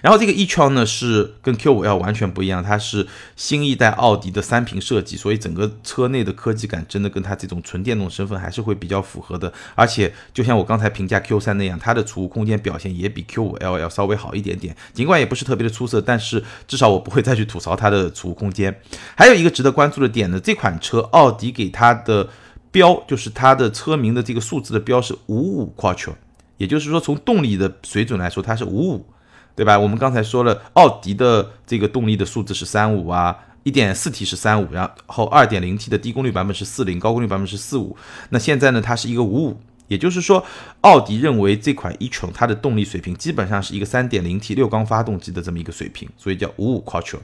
[0.00, 9.52] 然后这个 e-tron 呢是跟 Q5L 完全不一样，它是新一代奥迪的三屏设计，所以整个车内的科技感真的跟它这种纯电动身份还是会比较符合的。
[9.76, 14.76] 而且就像我刚才评价 Q3 那样，它的储物空间表现也比 Q5L 要稍微好一点点。
[14.92, 18.80] 尽管也不是特别的出色，但是至少我不会再去吐槽它的储物空间。
[19.16, 22.28] 还有一个值得关注的点呢，这款车奥迪给它的
[22.72, 26.14] 标就是它的车名的这个数字的标是五五 Quattro，
[26.56, 29.06] 也就是说从动力的水准来说，它是五五。
[29.54, 29.78] 对吧？
[29.78, 37.96] 我们刚才说了，奥迪的这个动力的数字是三五啊，一点四 T 是三五，然后二点零 T 的低功率版本是四零，高功率版本是四五。
[38.30, 40.44] 那现在呢，它是一个五五，也就是说，
[40.80, 47.18] 奥迪认为这款 e-tron 它的动力水平基本上是一个三点零 T 六缸发动机的这么一个水平，所以叫五五 quattro。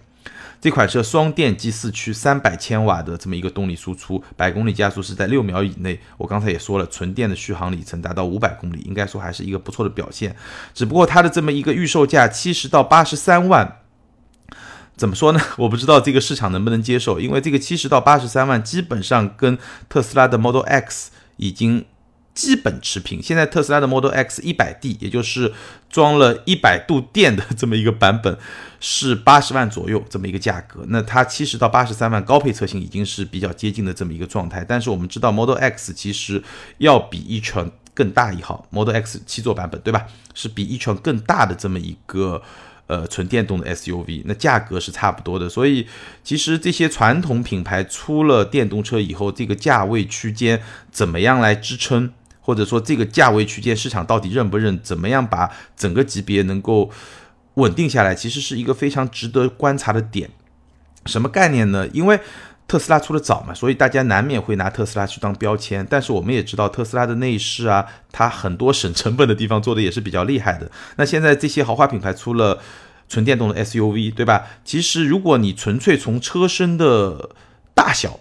[0.60, 6.00] 这款车双电机四驱，三百千瓦的这么一个动力输出，百公里加速是在六秒以内。
[6.16, 10.34] 我刚才也说了，纯电的续航里程达到五百公里，应该说还是一个不错的表现。
[10.74, 13.76] 只不过它的这么一个预售价七十到八十三万，
[14.96, 15.40] 怎么说呢？
[15.58, 19.56] 我不知道这个市场能不能接受，因为这个七十到八十三万基本上跟
[19.88, 21.84] 特斯拉的 Model X 已经。
[22.38, 23.20] 基本持平。
[23.20, 25.52] 现在特斯拉的 Model X 一百 D，也就是
[25.90, 28.38] 装了一百度电的这么一个版本，
[28.78, 30.84] 是八十万左右这么一个价格。
[30.86, 34.64] 那它七十到八十三万高配车型已经是比较接近的这么一个状态。
[34.64, 36.40] 但是我们知道 Model X 其实
[36.76, 40.06] 要比 e-tron 更大一号，Model X 七座版本对吧？
[40.32, 42.40] 是比 e-tron 更大的这么一个。
[42.86, 45.86] 呃，纯电动的 SUV，那价格是差不多的，所以
[46.24, 52.10] 其实这些传统品牌出了电动车以后，这个价位区间怎么样来支撑，
[52.48, 56.90] 或者说这个价位区间市场到底认不认，怎么样把整个级别能够
[57.56, 60.30] 稳定下来，其实是一个非常值得观察的点。
[61.04, 61.86] 什么概念呢？
[61.88, 62.18] 因为
[62.66, 65.86] 特斯拉出的早嘛，所以大家难免会拿特斯拉去当标签。
[65.90, 70.70] 但是我们也知道，特斯拉的内饰啊，它很多省成本的地方做的也是比较厉害的。
[70.96, 72.58] 那现在这些豪华品牌出了。
[73.10, 74.44] 纯电动的 SUV，对吧？
[74.66, 77.30] 其实如果你纯粹从车身的
[77.74, 78.20] 大小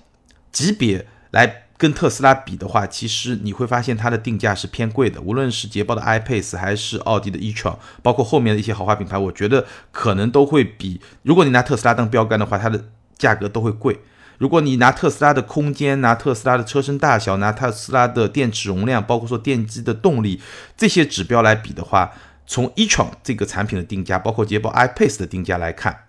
[0.53, 5.21] 级别来跟特斯拉比的话，其实你会发现它的定价是偏贵的。
[5.21, 10.99] 无论是捷豹的 iPace 还是奥迪的 e-tron，包括后面的一些豪华品牌，我觉得可能都会比。
[11.21, 12.85] 如果你拿特斯拉当标杆的话，它的
[13.17, 13.99] 价格都会贵。
[14.39, 20.41] 如果你拿特斯拉的空间、拿特斯拉的车身大小、拿特斯拉的电池容量，包括说电机的动力
[20.75, 22.13] 这些指标来比的话，
[22.45, 26.05] 从 e-tron 这个产品的定价，包括捷豹 iPace 的定价来看，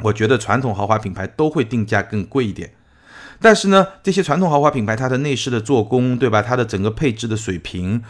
[0.00, 2.72] 我觉得传统豪华品牌都会定价更贵一点。
[3.42, 6.40] 但是呢，这些传统豪华品牌它的内饰的做工，对吧？
[6.40, 8.02] 它的整个配置的水平，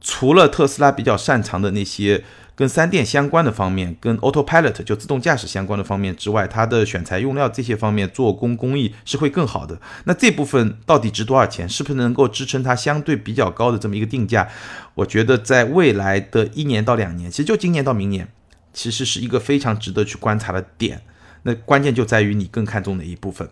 [0.00, 2.24] 除了特斯拉比较擅长的那些
[2.56, 9.80] 跟三电相关的方面，跟 Autopilot 就自动驾驶相关的方面之外，它的选材用料这些方面做工工艺是会更好的。
[10.04, 11.68] 那这部分到底值多少钱？
[11.68, 14.48] 是不是能够支撑它相对比较高的这么一个定价？
[14.94, 18.28] 我觉得在未来的一年到两年，其实就今年到明年，
[18.72, 21.02] 其实是一个非常值得去观察的点。
[21.42, 23.48] 那关键就在于你更看重哪一部分。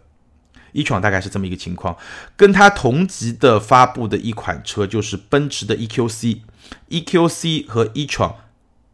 [0.73, 1.97] 一创大概是这么一个情况，
[2.37, 8.35] 跟它同级的发布的一款车就是奔驰的 EQC，EQC 和 e-tron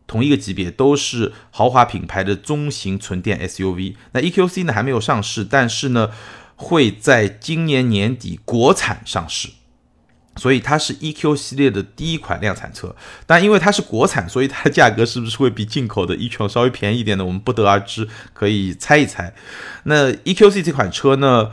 [0.07, 3.97] 同一个级别，都是豪华品牌的中型纯电 SUV。
[4.13, 6.11] 那 EQC 呢还没有上市，但是呢
[6.57, 9.49] 会在今年年底国产上市。
[10.37, 12.95] 所以它是 EQ 系列的第一款量产车，
[13.27, 17.25] 但因为它是国产，所以它的价格是不是会比进口的 EQ 稍微便宜一点呢？
[17.25, 19.33] 我们不得而知，可以猜一猜。
[19.85, 21.51] 那 EQC 这款车呢，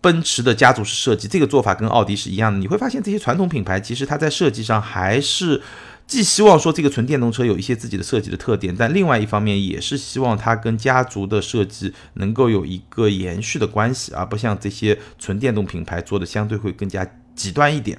[0.00, 2.58] 奔驰的家族式设计，这个做法跟奥迪是一样的。
[2.58, 5.62] 你会发现这些传统品牌其实它在设计上还是
[6.06, 17.98] 既希望说这个纯电动车有一些自己的设计的特点，但另外一方面也是希望它跟家族的设计能够有一个延续的关系，而不像这些纯电动品牌做的相对会更加极端一点。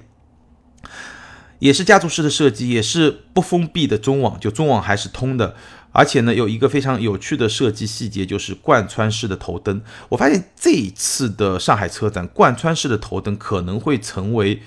[1.59, 5.55] 也是家族式的设计，也是不封闭的中网，就中网还是通的。
[5.91, 9.81] 而且呢，有一个非常有趣的设计细节，就是贯穿式的头灯。
[10.09, 14.61] 我发现这一次的上海车展，贯穿式的头灯可能会成为，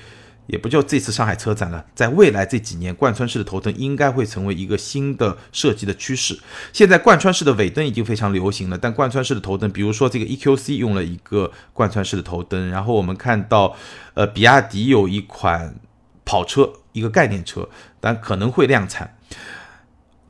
[0.49, 6.37] 也不叫这次上海车展了，在未来这几年，贯穿式的头灯应该会成为一个新的设计的趋势。
[6.73, 13.77] 现在贯穿式的尾灯已经非常流行了，但贯穿式的头灯，比如说这个 EQC 用了一个贯穿式的头灯，然后我们看到，
[14.15, 15.77] 呃，比亚迪有一款。
[16.31, 19.17] 跑车一个概念车，但可能会量产，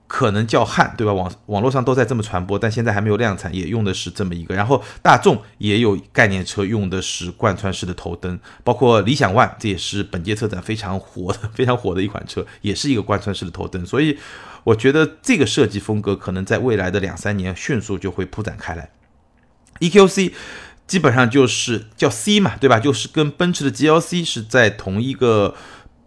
[0.06, 1.12] 可能叫汉，对吧？
[1.12, 4.54] 网网络上都在这么传播，但现在还没有量产，也用的是这么一个。
[4.54, 13.84] 然后大众也有概念车，用的是贯穿式的头灯，包括理想 ONE，这也是本届车展非常火的、 非常火的一款车，也是一个贯穿式的头灯。
[13.84, 14.18] 所以
[14.64, 18.88] 我觉得这个设计风格可能在未来的两三年迅速就会铺展开来。
[19.80, 20.32] EQC。
[20.86, 22.80] 基本上就是叫 C 嘛，对吧？
[22.80, 25.54] 就是跟奔驰的 GLC 是在同一个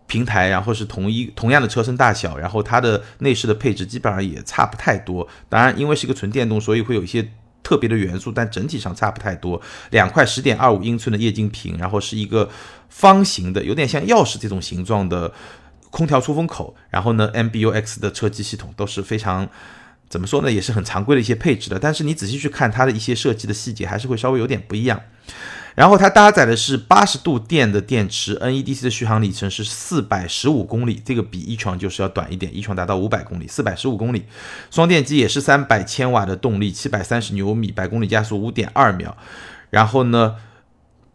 [0.08, 5.28] 平台，然后是同一同样的车身大小，然后它的内饰的配置基本上也差不太多。
[5.50, 7.28] 当然，因为是一个纯电动，所以会有一些
[7.64, 9.62] 特别的元素，但整体上差不太多。
[9.92, 12.50] 两块十点二五英寸的液晶屏，然后是一个
[12.90, 15.34] 方形的，有点像钥匙这种形状的
[15.90, 19.50] 空调出风口，然后呢，MBUX 的车机系统都是非常。
[20.10, 25.02] 怎么说呢，也是很常规的一些配置的，但是你仔细去看它的一些设计的细节，还是会稍微有点不一样。
[25.76, 34.26] 然后它搭载的是八十度电的电池，NEDC 的续航里程是四百十五公里，这个比一床就是要短一点，一床达到五百公里，四百十五公里。
[34.70, 39.18] 双电机也是三百千瓦的动力，七百三十牛米，百公里加速五点二秒。
[39.72, 40.36] 然后呢，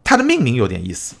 [0.03, 1.15] 它的命名有点意思。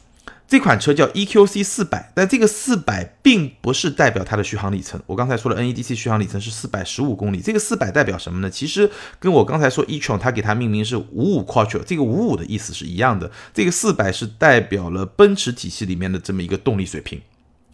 [0.49, 4.99] 这款车叫 EQC 四百，但这个四百并不是代表它的续航里程。
[5.05, 8.49] 我刚才说了，NEDC 续航里程是四百十五公里，这个四百代表什么呢？
[8.49, 13.29] 其实跟我刚才说 e-tron 它给它命名是五五 quattro，这个五五的意思是一样的。
[13.53, 17.21] 这个四百是代表了奔驰体系里面的这么一个动力水平。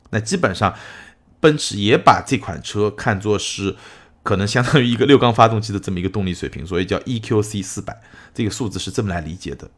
[0.09, 0.75] 那基本上，
[1.39, 3.73] 奔驰也把这款车看作是
[4.21, 7.97] 可能相当于一个六缸发动机的这么一个动力水平，所以叫 EQC 四百，
[8.33, 9.69] 这个数字是这么来理解的。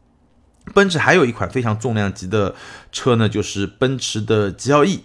[0.74, 2.54] 奔驰还有一款非常重量级的
[2.92, 5.00] 车呢，就是奔驰的 GLE。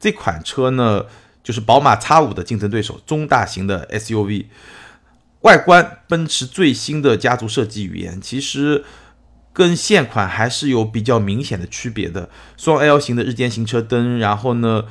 [0.00, 1.06] 这款车呢，
[1.42, 4.46] 就是宝马 X5 的竞争对手，中大型的 SUV。
[5.40, 8.84] 外观，奔驰最新的家族设计语言，其实
[9.52, 12.30] 跟现款还是有比较明显的区别的。
[12.56, 14.84] 双 L 型的日间行车灯，然后呢，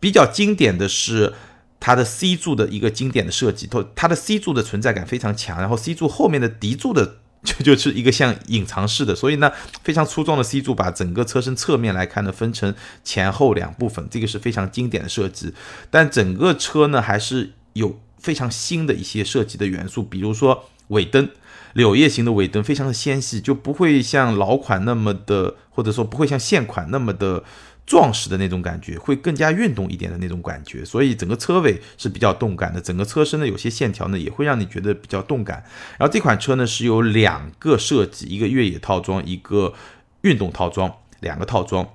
[0.00, 1.34] 比较经典的是
[1.78, 7.17] 它的 C 柱的一个经典的设计，它它的 C 柱的存在感非常强，然后 C 柱后面的 D 柱的。
[7.42, 12.74] 就就是一个像隐藏式的，所以呢，非常粗壮的 C 柱把整个车身侧面来看呢，分成
[13.04, 15.54] 前后两部分，这个是非常经典的设计。
[15.90, 21.28] 但整个车呢，还是有非常新的一些设计的元素，比如说尾灯，
[21.74, 27.44] 柳叶型的尾灯非常的纤细，就不会像老款那么的，或者说不会像现款那么的。
[27.88, 35.64] 壮实的那种感觉，会更加运动一点的那种感觉，所以整个车尾是比较动感的，整个车身呢有些线条呢也会让你觉得比较动感。
[35.98, 39.72] 然后这款车呢是有两个设计，一个越野套装，一个
[40.20, 41.88] 运动套装，两个套装。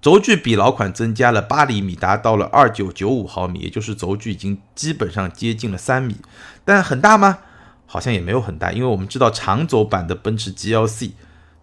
[0.00, 6.16] 轴距比老款增加了八厘米，达到了二九九五毫米，也就是轴距已经基本上接近了三米。
[6.64, 7.40] 但很大吗？
[7.86, 11.10] 好像也没有很大，因为我们知道长轴版的奔驰 GLC。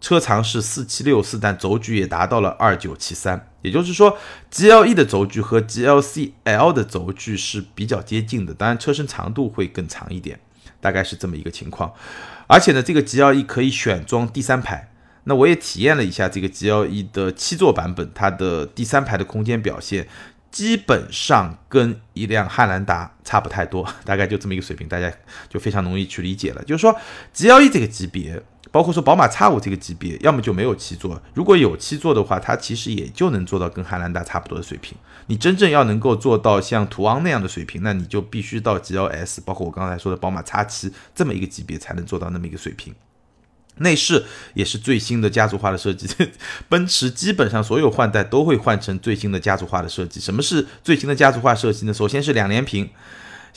[0.02, 4.18] 车长是四七六四，但轴距也达到了二九七三，也就是说
[4.52, 10.40] ，GLE 的轴距和 GLC-L 的轴距是比较接近的，当然车身长度会更长一点，
[10.80, 11.94] 大概是这么一个情况。
[12.48, 14.90] 而且呢，这个 GLE 可以选装第三排，
[15.26, 20.08] 那我也体验了一下这个 GLE 的七座版本，它的第三排的空间表现，
[20.50, 25.12] 基本上跟一辆汉兰达差不太多，大概就这么一个水平，大家
[25.50, 26.64] 就非常容易去理解了。
[26.64, 26.98] 就是说
[27.34, 34.98] ，G L E 这个级别，包括说宝马 X 五这个级别，要么就没有七座，如果有七座的话，它其实也就能做到跟汉兰达差不多的水平。
[35.28, 42.94] 你真正要能够做到像途昂那样的水平，那你就必须到 G L S，包括我刚才说的宝马 X 七这么一个级别，才能做到那么一个水平。
[43.78, 46.08] 内饰也是最新的家族化的设计，
[46.68, 50.20] 奔驰基本上所有换代都会换成最新的家族化的设计。
[50.20, 51.94] 什么是最新的家族化设计呢？
[51.94, 52.90] 首先是两连屏，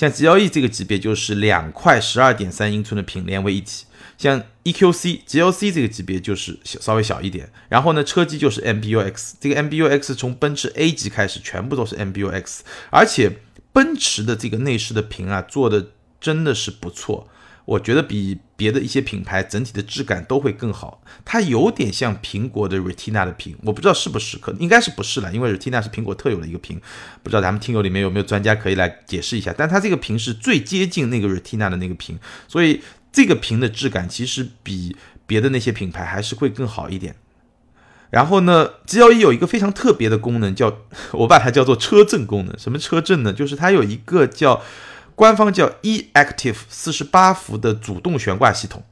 [0.03, 3.85] 像 G L E 这个级别就是两块十二点三英寸的屏连为一体，
[4.19, 7.49] 像 E Q C、G L C 这个级别就是小稍微小一点。
[7.69, 13.31] 然后呢，车机就是 M B U X，这个 M B U X 从奔驰 A 级开始全部都是 M B U X，而且
[13.73, 17.29] 奔驰的这个内饰的屏啊做的真的是不错。
[17.65, 26.81] 我觉得比别的一些品牌整体的质感都会更好，它有点像苹果的 Retina 的屏，我不知道是不是，可应该是不是了，因为 Retina 是苹果特有的一个屏，
[27.23, 29.55] 不知道咱们听友里面有没有专家可以来解释一下。
[29.57, 34.97] 但它这个屏是最接近那个 Retina 的那个屏，所以这个屏的质感其实比
[35.27, 37.15] 别的那些品牌还是会更好一点。
[38.11, 40.79] 然后呢，G L E 有一个非常特别的功能，叫
[41.13, 42.59] 我把它叫做车震功能。
[42.59, 43.33] 什么车震呢？
[43.33, 44.61] 就是它有一个叫。
[45.15, 48.83] 官方叫 e-active 四十八伏的主动悬挂系统，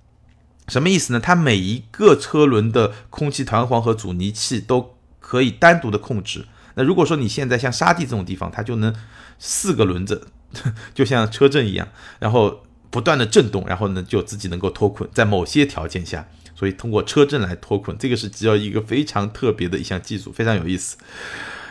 [0.69, 1.21] 什么意思呢？
[1.21, 6.47] 它每一个车轮的空气弹簧和阻尼器都可以单独的控制。
[6.75, 8.95] 那如果说你现在像沙地这种地方，它就能
[9.39, 10.29] 四个轮子，
[10.95, 20.97] 就像车震一样，然后不断的震动，然后呢就自己能够脱困，在某些条件下，所以通过车震来脱困，这个是只要一个非常特别的一项技术，非常有意思。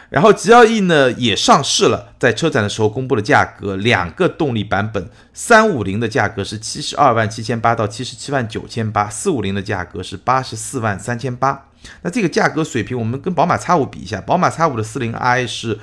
[0.10, 11.67] 然后 G L E 呢也上市了，在车展的时候公布了价格，两个动力版本，三五零的价格是七十二万七千八到七十七万九千八，四五零的价格是八十四万三千八。
[12.02, 15.80] 那这个价格水平，我们跟宝马 X 五比一下，宝马 X 五的四零 i 是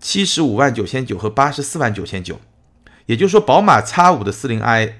[0.00, 2.40] 七十五万九千九和八十四万九千九，
[3.06, 4.96] 也就是说，宝马 X 五的四零 i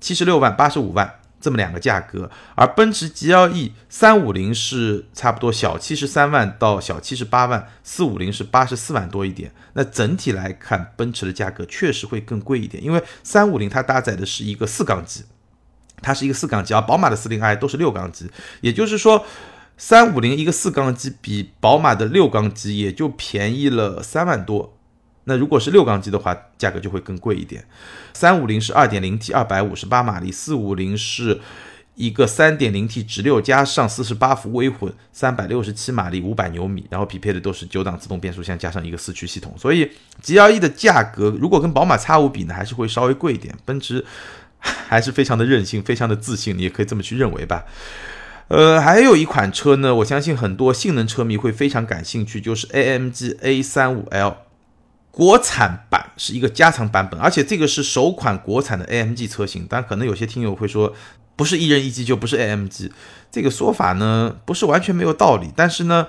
[0.00, 1.16] 七十六万八十五万。
[1.40, 9.52] 这么两个价格，而奔驰 G L E 三五零是差不多小七十三万到小七十八万，四五零是八十四万多一点。
[9.74, 15.24] 那整体来看，奔驰的价格确实会更贵一点，因为三五零它搭载的是一个四缸机，
[16.02, 18.30] 它是一个四缸机，而宝马的四零 i 都是六缸机，
[18.62, 19.24] 也就是说，
[19.76, 24.75] 三五零一个四缸机比宝马的六缸机也就便宜了三万多。
[25.28, 27.64] 那如果是六缸机的话，价格就会更贵一点。
[28.14, 31.40] 三五零是二点零 T，二百五十八马力；四五零是
[31.96, 39.52] 一个三点零 T 直六加上四十八伏微混，三百六十七马力，五百牛米，然后匹配的都是九档自动变速箱加上一个四驱系统。
[39.58, 39.90] 所以
[40.22, 43.54] G L E 的价格如果跟宝马 X 五比呢，还是会稍微贵一点。
[43.64, 44.04] 奔驰
[44.60, 47.64] 还是非常的任性，非常的自信，你也可以这么去认为吧。
[48.48, 54.36] 呃，还有一款车呢，我相信很多性能车迷会非常感兴趣，就是 A M G A 三五 L。
[55.16, 59.66] 国产版是一个加长版本，而且这个是首款国产的 AMG 车型。
[59.66, 60.92] 但可能有些听友会说，
[61.36, 62.90] 不是一人一机就不是 AMG，
[63.32, 65.50] 这个说法呢不是完全没有道理。
[65.56, 66.08] 但是呢，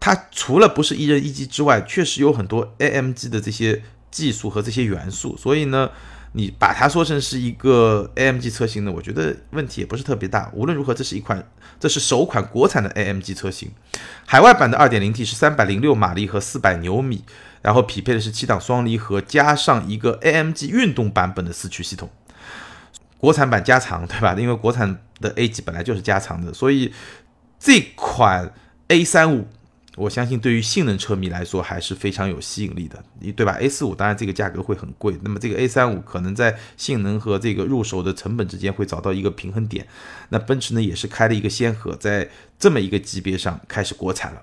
[0.00, 5.36] 它除了不是一人一机之外，确实有很多 AMG 的这些技术和这些元素。
[5.36, 5.88] 所以呢，
[6.32, 10.50] 你把它说成是一个 AMG 车型呢，我觉得问题也不是特别大。
[10.52, 13.70] 无论如何，这是一款，这是首款国产的 AMG 车型。
[14.26, 17.22] 海外版的 2.0T 是306马力和400牛米。
[17.62, 22.08] 然后匹配的是七档双离合，加上一个 AMG 运动版本的四驱系统，
[23.18, 24.34] 国产版加长，对吧？
[24.38, 26.92] 因为国产的 A 级本来就是加长的，所以
[27.58, 28.52] 这款
[28.88, 29.48] A 三五，
[29.96, 39.86] 我相信对于性能车迷来说还是非常有吸引力的，对吧？A 四五当然这个价格会很贵，那么这个 A 三五可能在性能和这个入手的成本之间会找到一个平衡点。
[40.28, 44.42] 那奔驰呢也是开了一个先河，在这么一个级别上开始国产了。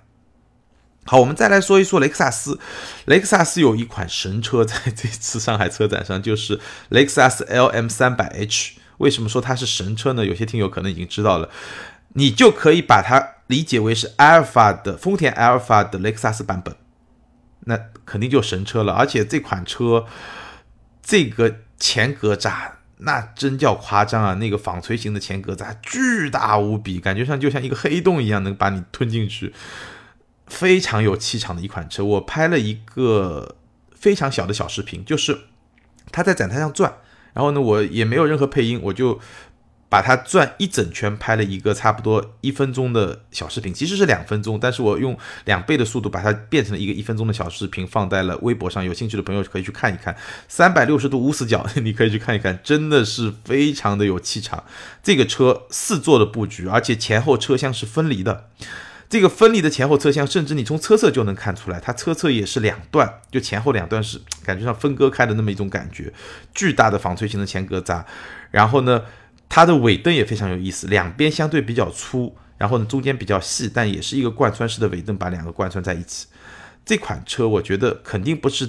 [1.08, 2.60] 好，我们再来说一说雷克萨斯。
[3.06, 8.80] 雷克萨斯有一款神车，在这次上海车展上，就是雷克萨斯 LM 三百 H。
[8.98, 10.26] 为什么说它是神车呢？
[10.26, 11.50] 有些听友可能已经知道了，
[12.14, 16.76] 你就可以把它理解为是阿尔法的丰田阿尔法的雷克萨斯版本，
[17.66, 18.94] 那肯定就神车了。
[18.94, 20.08] 而且这款车
[21.04, 24.34] 这个前格栅那真叫夸张啊！
[24.36, 29.54] 那个纺锤形的前格栅巨大无比，感觉上就像一个黑洞一样，能把你吞进去。
[30.48, 33.56] 非常有气场的一款车，我拍了一个
[33.96, 35.40] 非常小的小视频，就是
[36.12, 36.98] 它在展台上转，
[37.34, 39.20] 然后呢，我也没有任何配音，我就
[39.90, 50.16] 把它转一整圈，拍了一个差不多一分钟的小视频，其实是两分钟，但是我用两倍的速度把它变成了一个一分钟的小视频，放在了微博上，有兴趣的朋友可以去看一看，
[50.48, 54.64] 三百六十度无死角，你可以去看一看，真的是非常的有气场。
[55.02, 58.50] 这个车四座的布局，而且前后车厢是分离的。
[59.08, 66.12] 这个分离的前后车厢，甚至你从车侧就能看出来，它车侧也是两段，就前后两段是感觉上分割开的那么一种感觉。
[66.56, 68.04] 巨大的纺锤形的前格栅，
[68.50, 69.04] 然后呢，
[69.48, 76.26] 它的尾灯也非常有意思，两边相对比较粗，然后呢中间比较细，但也是一个贯穿式的尾灯，把两个贯穿在一起。
[76.84, 78.68] 这款车我觉得肯定不是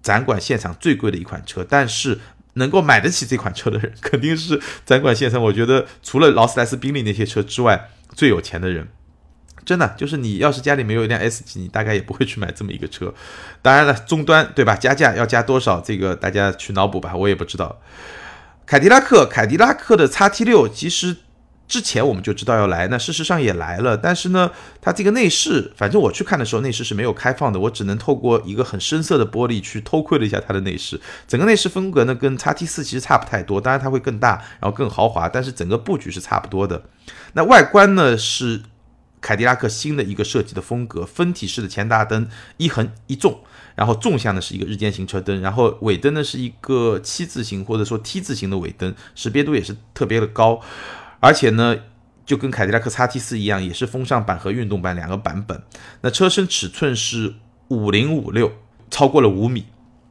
[0.00, 2.20] 展馆现场最贵的一款车，但是
[2.54, 8.86] 能够买得起这款车的人，肯定是展馆现场我觉得除了劳斯莱斯、宾利那些车之外最有钱的人。
[9.64, 13.12] 真的就是你要是家里没有一辆 S 级，你大概也不会去买这么一个车。
[13.60, 14.74] 当然了，终端对吧？
[14.74, 15.80] 加价要加多少？
[15.80, 17.80] 这个大家去脑补吧，我也不知道。
[18.66, 21.16] 凯迪拉克，凯迪拉克的 XT 六其实。
[21.68, 24.50] 之前我们就知道要来，那事实上也来了，但是呢，
[24.82, 31.00] 它这个内饰，反正我去看的时候，内饰是没有开放的，我只能透过一个很深色的玻璃去偷窥了一下它的内饰。
[31.26, 36.82] 整个内饰风格呢，跟 X T 四其实差不太多，当然它会更大，然后更豪华，但是整个布局是差不多的。
[37.32, 38.60] 那外观呢，是
[39.22, 43.40] 凯迪拉克新的一个设计的风格，分体式的前大灯，一横一纵，
[43.74, 50.60] 然后纵向呢是一个日间行车灯，然后尾灯呢是一个七字形或者说 T 字形的尾灯，识别度也是特别的高。
[51.20, 51.76] 而且呢，
[52.26, 55.62] 就跟凯迪拉克 XT4 一样，也是风尚版和运动版两个版本。
[56.00, 57.34] 那车身尺寸是
[57.68, 58.50] 五零五六，
[58.90, 59.66] 超过了五米，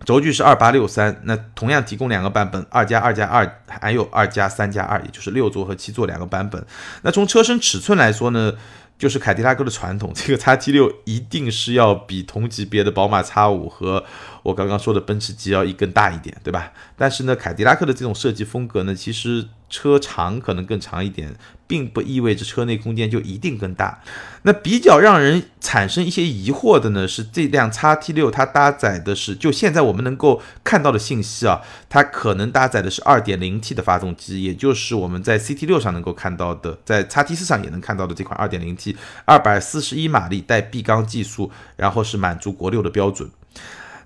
[0.05, 1.21] 轴距是二八六三。
[1.25, 6.65] 那同样提供两个版本，二加二加二，还有二加三加二，也就是六座和七座两个版本。
[7.01, 8.53] 那从车身尺寸来说呢，
[9.01, 14.05] 就是凯迪拉克的传统，这个 x T 六一定是要比同级别的宝马 x 五和
[14.43, 16.71] 我刚刚说的奔驰 G L E 更大一点，对吧？
[16.95, 19.47] 但是呢，凯迪拉克的这种设计风格呢，其实。
[19.71, 21.33] 车长可能更长一点，
[21.65, 24.03] 并不意味着车内空间就一定更大。
[24.43, 43.29] 那比较让人产生一些疑惑的呢，是这辆叉 T 六它搭载的是，就现在我们能够看到的信息啊，它可能搭载的是 2.0T 的发动机，也就是我们在 CT 六上能够看到的，在叉 T 四上也能看到的这款 2.0T，241 马力带闭缸技术，然后是满足国六的标准。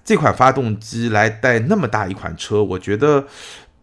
[0.03, 3.25] 这款发动机来带那么大一款车，我觉得。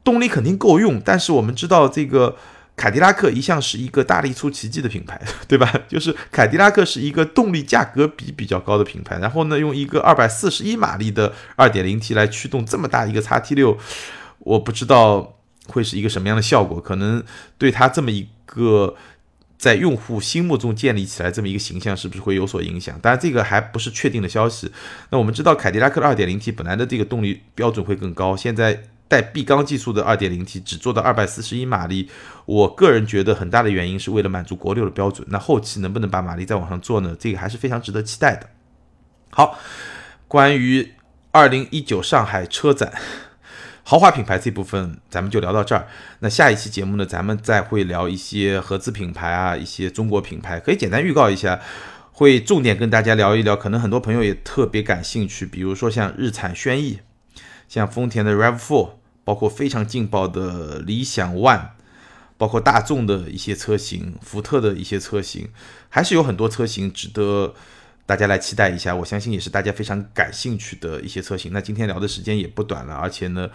[0.05, 2.37] 动力肯定够用，但是我们知道这个
[2.75, 5.73] 凯迪拉克一向是一个大力出奇迹的品牌， 对吧？
[5.87, 13.79] 就是凯迪拉克是一个动力价格比比较高的品牌，然后呢，用一个二百四十一马力的二点零 T 来驱动这么大一个 X T 六，
[14.39, 15.39] 我不知道
[15.69, 17.23] 会是一个什么样的效果，可能
[17.59, 18.97] 对它这么一个
[19.59, 22.99] 在用户心目中建立起来这么一个形象，是不是会有所影响？
[23.01, 24.73] 当然，这个还不是确定的消息。
[25.11, 28.85] 那我们知道凯迪拉克的二点零 T 本来的这个动力标准会更高，现在。
[29.13, 32.09] 带闭缸技术的 2.0T 只做到241马力，
[32.47, 35.29] 我个人觉得很大的原因是为了满足国六的标准。
[35.31, 37.15] 那后期能不能把马力再往上做呢？
[37.21, 38.49] 这个还是非常值得期待的。
[39.29, 39.59] 好，
[40.27, 40.95] 关于
[41.33, 42.91] 2019上海车展
[43.83, 45.87] 豪华品牌这部分，咱们就聊到这儿。
[46.21, 51.61] 那下一期节目呢，咱们再会聊一些合资品牌啊，一些中国品牌，可以简单预告一下，
[52.13, 53.55] 会重点跟大家聊一聊。
[53.55, 57.01] 可能很多朋友也特别感兴趣，比如说像日产轩逸，
[57.69, 59.02] 像丰田的 RAV4。
[59.25, 61.69] 包括非常劲爆的理想 ONE，
[62.37, 65.49] 包括大众的一些车型，福特的一些车型，
[65.89, 67.55] 还是有很多车型值得
[68.05, 68.95] 大家来期待一下。
[68.97, 71.53] 我相信也是大家非常感兴趣的一些车型。
[71.53, 73.49] 那今天聊的时间也不短了，而且呢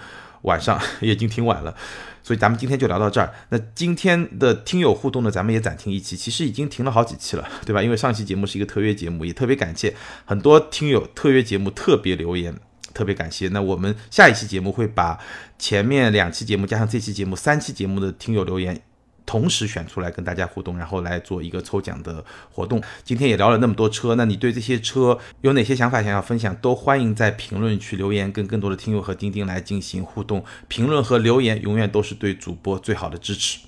[0.44, 1.76] 晚上 也已经挺晚了，
[2.24, 3.34] 所以咱们今天就聊到这儿。
[3.50, 7.84] 那今天的听友互动呢，咱们也暂停一期，其实已经停了好几期了，对吧？
[7.84, 9.94] 因为上期节目是一个特约节目，也特别感谢
[10.24, 12.56] 很多听友特约节目特别留言。
[12.98, 13.48] 特别感谢。
[13.50, 15.20] 那我们下一期节目会把
[15.60, 18.82] 前面两期节目加上这期节目三期节目的听友留言
[19.24, 22.82] 同时选出来跟大家互动，然后来做一个抽奖的活动。
[23.04, 30.44] 今天也聊了那么多车，那你对这些车有哪些想法想要分享，都欢迎在评论区留言，跟更多的听友和钉钉来进行互动。
[30.68, 33.60] 评论和留言永远都是对主播最好的支持。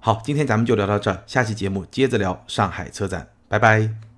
[0.00, 4.11] 好，今天咱们就聊到这儿，下期节目接着聊上海车展，拜拜。